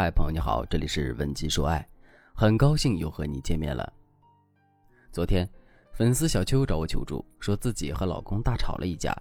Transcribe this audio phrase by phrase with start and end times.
[0.00, 1.84] 嗨，朋友你好，这里是文姬说爱，
[2.32, 3.92] 很高兴又和你见面了。
[5.10, 5.44] 昨天，
[5.92, 9.12] 粉丝小邱找我求助，说自己和老公大吵了一架，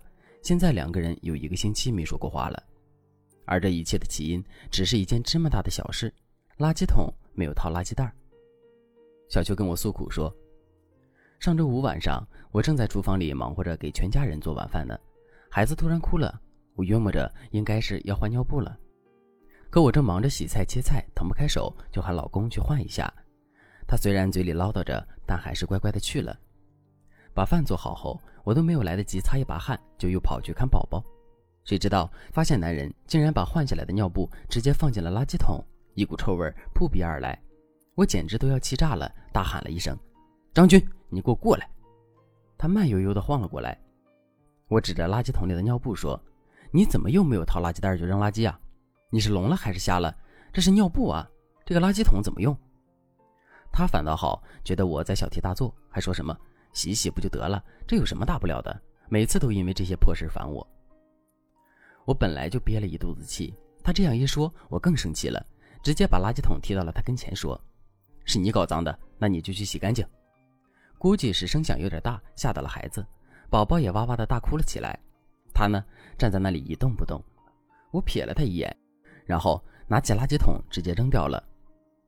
[0.44, 2.64] 现在两个人有一个星期没说过话了。
[3.48, 6.14] 而这一切的起因，只是一件芝麻大的小事：
[6.60, 8.14] 垃圾桶没有套垃圾袋。
[9.30, 10.32] 小邱跟我诉苦说，
[11.40, 14.96] 上周五晚上，我正在厨房里忙活着给全家人做晚饭呢，
[15.50, 16.40] 孩子突然哭了，
[16.76, 18.78] 我约摸着应该是要换尿布了。
[19.78, 23.14] 可我正忙着洗菜切菜，腾不开手，就喊老公去换一下。
[23.86, 26.36] 他虽然嘴里唠叨着，但还是乖乖的去了。
[27.32, 31.04] 把饭做好后，我都没有来得及擦一把汗，就又跑去看宝宝。
[31.64, 37.40] 谁知道发现男人竟然把换下来的尿布直接放进了垃圾桶，一股臭味扑鼻而来，
[37.94, 39.96] 我简直都要气炸了，大喊了一声
[40.56, 41.70] ：“张军，你给我过来！”
[42.58, 43.80] 他慢悠悠地晃了过来，
[44.70, 46.20] 我指着垃圾桶里的尿布说
[46.74, 48.60] ：“你怎么又没有套垃圾袋就扔垃圾啊？”
[49.10, 50.14] 你是聋了还是瞎了？
[50.52, 51.30] 这是尿布啊！
[51.66, 52.58] 这个垃圾桶怎么用？
[53.72, 56.38] 他反倒好，觉得我在小题大做，还说什么
[56.74, 57.64] 洗洗不就得了？
[57.88, 58.82] 这有什么大不了的？
[59.08, 60.66] 每次都因为这些破事烦我。
[62.06, 65.46] 我本来就憋了一肚子气，他这样一说，我更生气了，
[65.82, 67.60] 直接把垃圾桶踢到了他跟前，说
[68.26, 70.06] ：“是你搞脏的，那你就去洗干净。”
[71.00, 73.06] 估计是声响有点大，吓到了孩子，
[73.50, 75.00] 宝宝也哇哇的大哭了起来。
[75.54, 75.84] 他呢，
[76.18, 77.24] 站在那里一动不动。
[77.92, 78.76] 我瞥了他一眼。
[79.28, 81.44] 然后拿起垃圾桶直接扔掉了。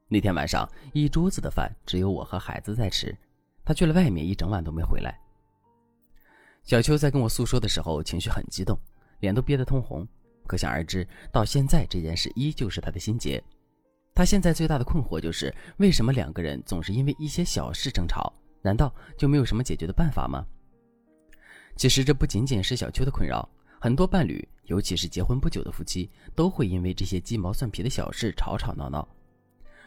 [0.08, 3.16] 那天晚上一桌子的饭只有我和孩子在吃，
[3.64, 5.20] 他去了外面一整晚都没回来。
[6.64, 8.80] 小秋在跟我诉说的时候情绪很激动，
[9.20, 10.08] 脸都憋得通红，
[10.48, 13.44] 可想而知，到现在这件事依旧是他的心结。
[14.16, 18.34] 他现在最大的困惑就是为什么两个人总是因为一些小事争吵？
[18.62, 20.46] 难道就没有什么解决的办法吗？
[21.76, 23.48] 其实这不仅仅是小秋的困扰。
[23.82, 29.08] 很多伴侣，尤其是结婚不久的夫妻，都会因为这些鸡毛蒜皮的小事吵吵闹闹。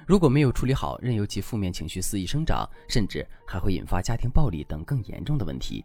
[0.06, 5.84] 如果没有处理好，任由其负面情绪肆意生长，甚至还会引发家庭暴力等更严重的问题。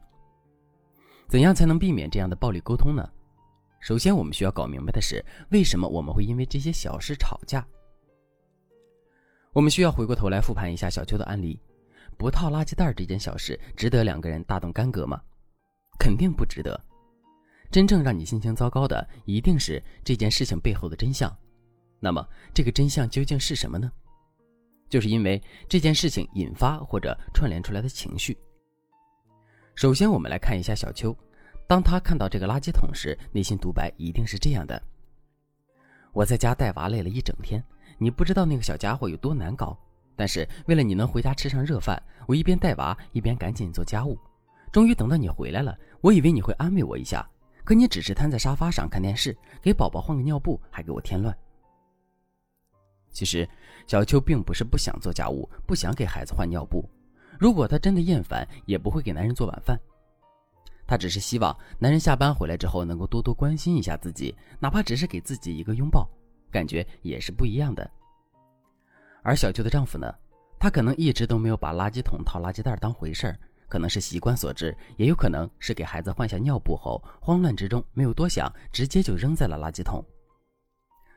[1.27, 3.07] 怎样才能避免这样的暴力沟通呢？
[3.81, 7.67] 首先，我们需要搞明白的是，为什么我们会因为这些小事吵架？
[9.51, 11.59] 我们需要回过头来复盘一下小邱的案例：
[12.17, 15.21] 不套垃圾袋这件小事，值得两个人大动干戈吗？
[15.99, 16.79] 肯定不值得。
[17.69, 21.35] 真正让你心情糟糕的，一定是这件事情背后的真相。
[21.99, 23.91] 那么，这个真相究竟是什么呢？
[24.89, 28.37] 就是因为这件事情引发或者串联出来的情绪。
[29.75, 31.15] 首先，我们来看一下小邱，
[31.67, 34.81] 当他看到这个垃圾桶时，内心独白一定是这样的：
[36.13, 37.61] 我在家带娃累了一整天，
[37.97, 39.77] 你不知道那个小家伙有多难搞。
[40.15, 44.17] 但是为了你能回家吃上热饭，我一边带娃一边赶紧做家务。
[44.71, 47.27] 终于等到你回来了，我以为你会安慰我一下。
[47.67, 51.37] 可你只是瘫在沙发上看电视，给宝宝换个尿布，还给我添乱。
[53.11, 53.45] 其实，
[53.85, 56.89] 小秋并不是不想做家务，不想给孩子换尿布。
[57.37, 59.77] 如果她真的厌烦，也不会给男人做晚饭。
[60.87, 66.09] 她只是希望男人下班回来之后能够多多关心一下自己，哪怕只是给自己一个拥抱，
[66.49, 67.91] 感觉也是不一样的。
[69.23, 70.15] 而小秋的丈夫呢，
[70.57, 73.37] 他可能一直都没有把垃圾桶套垃圾袋当回事儿。
[73.67, 80.03] 可能是习惯所致，也有可能是给孩子换下尿布后，慌乱之中没有多想，直接就扔在了垃圾桶。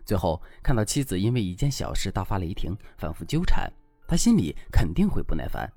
[0.05, 3.71] 最后看到妻子因为一件小事大发雷霆，反复纠缠，
[4.09, 5.71] 他心里肯定会不耐烦。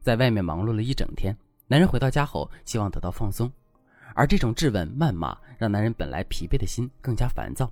[0.00, 1.36] 在外面忙碌了一整天，
[1.66, 3.52] 男人回到家后希望得到放松，
[4.14, 7.70] 而这种质问、谩骂让男人本来疲惫的心更加烦躁。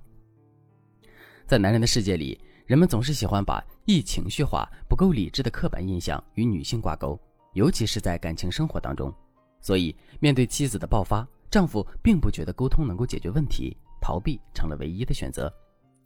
[1.47, 7.19] 在男人的世界里，人们总是喜欢把易情绪化、不够理智的刻板印象与女性挂钩。
[7.53, 9.13] 尤其是在感情生活当中，
[9.59, 15.53] 所以面对妻子的爆发，丈夫并不觉得沟通能够解决问题，逃避成了唯一的选择，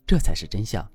[0.07, 0.85] 这才是真相。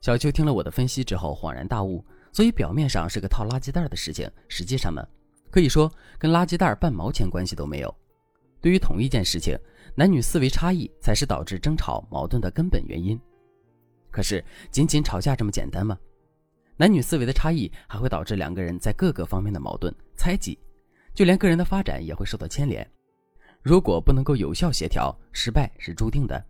[0.00, 5.06] 小邱听了我的分析之后恍然大悟，所以表面上是个套垃圾袋的事情，实际上呢，
[5.50, 7.94] 可以说跟垃圾袋半毛钱关系都没有。
[8.60, 9.58] 对于同一件事情，
[9.94, 13.20] 男女思维差异才是导致争吵矛盾的根本原因。
[14.10, 15.98] 可是仅仅吵架这么简单吗？
[16.80, 20.58] 男女思维的差异还会导致两个人在各个方面的矛盾、猜忌，
[21.12, 22.90] 就连个人的发展也会受到牵连。
[23.60, 26.42] 如果不能够有效协调，失败是注定的。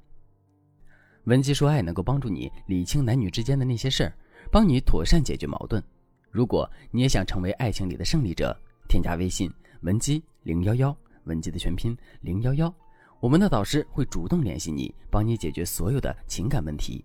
[1.25, 4.13] 文姬说爱能够帮助你理清男女之间的那些事儿，
[4.53, 5.83] 帮你妥善解决矛盾。
[6.31, 8.57] 如果你也想成为爱情里的胜利者，
[8.89, 12.73] 添加微信文姬零幺幺，文姬的全拼零幺幺，
[13.19, 17.05] 我们的导师会主动联系你，帮你解决所有的情感问题。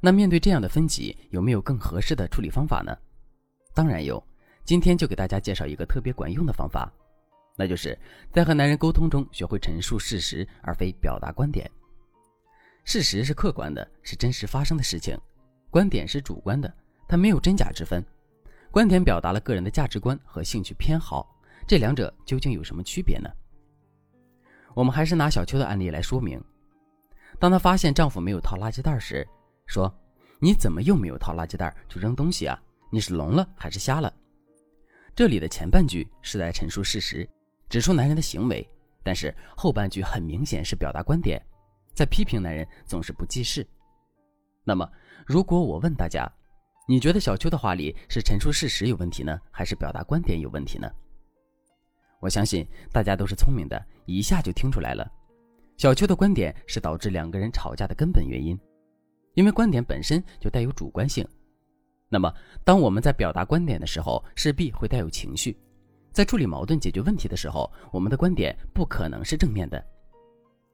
[0.00, 2.96] 那面对这样的分歧，有没有更合适的处理方法呢？
[3.74, 4.22] 当然有，
[4.64, 6.90] 今天就给大家介绍一个特别管用的方法，
[7.56, 7.96] 那就是
[8.32, 11.70] 在和男人沟通中学会陈述事实而非表达观点。
[12.82, 15.16] 事实是客观的，是真实发生的事情；
[15.70, 16.72] 观点是主观的，
[17.06, 18.02] 它没有真假之分。
[18.70, 21.28] 观点表达了个人的价值观和兴趣偏好，
[21.66, 23.28] 这两者究竟有什么区别呢？
[24.74, 26.42] 我们还是拿小秋的案例来说明。
[27.38, 29.26] 当她发现丈夫没有套垃圾袋时，
[29.70, 29.92] 说
[30.42, 32.60] ：“你怎么又没有套垃圾袋就扔东西啊？
[32.90, 34.12] 你是聋了还是瞎了？”
[35.14, 37.28] 这里的前半句是在陈述事实，
[37.68, 38.68] 指出男人的行为，
[39.04, 41.40] 但是后半句很明显是表达观点，
[41.94, 43.64] 在批评男人总是不记事。
[44.64, 44.90] 那么，
[45.24, 46.28] 如果我问大家，
[46.88, 50.90] 你觉得小秋的话里是陈述事实有问题呢，还是表达观点有问题呢？
[52.18, 55.08] 我相信大家都是聪明的，一下就听出来了。
[55.76, 58.58] 小秋的观点是导致两个人吵架的根本原因，
[59.34, 61.26] 因为观点本身就带有主观性。
[62.08, 62.32] 那么，
[62.64, 65.56] 当我们在表达观点的时候，势必会带有情绪。
[66.12, 69.80] 在处理矛盾、解决问题的时候，我们的观点不可能是正面的，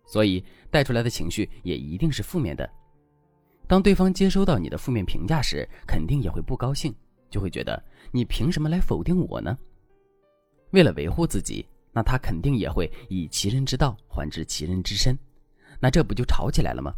[0.06, 2.68] 所以带出来的情绪也一定是负面的。
[3.66, 6.94] 当对方接收到你的负面评价时，肯定也会不高兴，
[7.28, 9.54] 就会觉得你凭什么来否定我呢？
[10.70, 15.18] 为了维护自己，那他肯定也会以其人之道还治其人之身，
[15.78, 16.94] 那这不就吵起来了吗？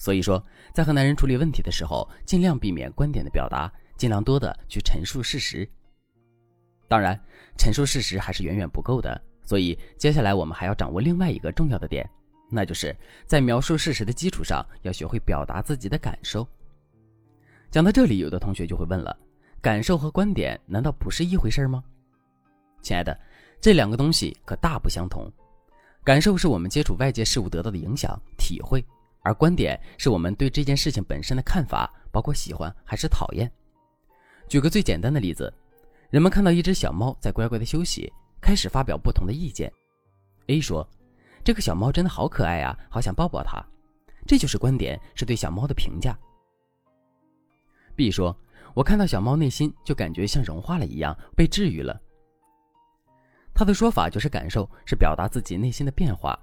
[0.00, 0.42] 所以说，
[0.72, 5.68] 在和男人处理问题的时候，尽量避免观点的表达，尽量多的去陈述事实。
[6.88, 7.20] 当然，
[7.58, 12.08] 陈述事实还是远远不够的，所以接下来我们还要掌握另外一个重要的点。
[12.50, 16.48] 那就是在描述事实的基础上，要学会表达自己的感受。
[17.70, 19.14] 讲到这里，有的同学就会问了：
[19.60, 21.84] 感受和观点难道不是一回事吗？
[22.80, 23.14] 亲爱的，
[23.60, 25.30] 这两个东西可大不相同。
[26.02, 28.82] 感受是我们接触外界事物得到的影响、体会，
[29.22, 33.50] 而观点是我们对这件事情本身的看法，包括喜欢还是讨厌。
[34.48, 35.52] 举个最简单的例子，
[36.10, 39.72] 人们看到一只小猫在乖乖的休息，开始发表不同的意见。
[40.46, 40.88] A 说。
[41.42, 43.64] 这个小猫真的好可爱啊，好想抱抱它。
[44.26, 46.14] 这就是观点，是对小猫的评价。
[47.96, 48.38] B 说
[48.76, 51.98] ：“我看到小猫内心就感觉像融化了一样，被治愈了。”
[53.56, 56.38] 他的说法就是感受，是表达自己内心的变化。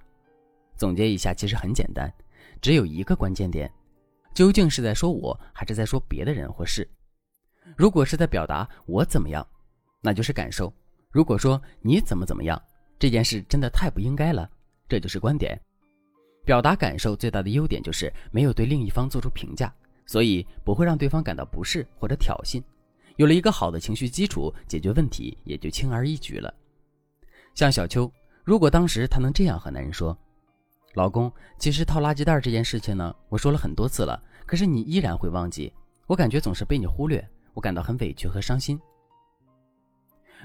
[0.75, 2.11] 总结一下，其实很简单，
[2.61, 3.71] 只有一个关键点：
[4.33, 6.87] 究竟是在说我，还是在说别的人或事？
[7.75, 9.45] 如果是在表达我怎么样，
[10.01, 10.71] 那就是感受；
[11.11, 12.61] 如果说你怎么怎么样，
[12.97, 14.49] 这件事真的太不应该了。
[14.87, 15.59] 这就是观点，
[16.45, 19.73] 表达感受最大的优点就是没有对另一方做出评价，
[20.05, 22.63] 所以不会让对方感到不适或者挑衅。
[23.17, 26.53] 有了一个好的情绪基础，解决问题也就轻而易举了。
[27.53, 28.09] 像小秋，
[28.43, 30.17] 如果当时她能这样和男人说
[30.97, 35.71] ：“老公，其实套垃圾袋这件事情呢，我说了很多次了，可是你依然会忘记，
[36.07, 37.23] 我感觉总是被你忽略，
[37.53, 38.81] 我感到很委屈和伤心。”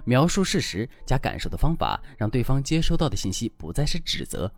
[0.05, 4.53] 描述事实加感受的方法，让对方接收到的信息不再是指责，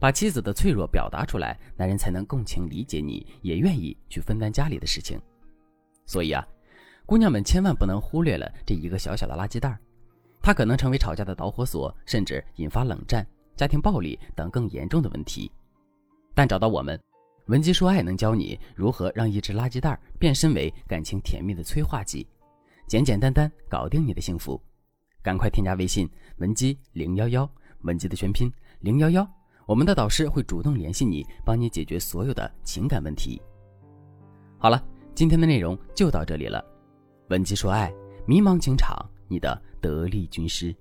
[0.00, 5.20] 把妻子的脆弱表达出来，男人才能共情理解你，也愿意去分担家里的事情。
[6.04, 6.44] 所以啊，
[7.06, 9.78] 姑娘们千万不能忽略了这一个小小的垃圾袋，
[10.42, 13.24] 它可能成为吵架的导火索，甚至引发冷战、
[13.56, 15.50] 家庭暴力等更严重的问题。
[16.34, 16.98] 但找到我们，
[17.46, 22.26] 文姬说爱能教你如何让一只垃圾袋变身为感情甜蜜的催化剂。
[22.86, 24.60] 简简单单搞定你的幸福，
[25.22, 26.08] 赶快添加微信
[26.38, 27.48] 文姬零幺幺，
[27.82, 29.26] 文姬的全拼零幺幺，
[29.66, 33.40] 我们的导师会主动联系你，帮你解决所有的情感问题。
[34.58, 34.82] 好了，
[35.14, 36.64] 今天的内容就到这里了，
[37.28, 37.92] 文姬说爱，
[38.26, 38.96] 迷茫情场，
[39.28, 40.74] 你的得力军师。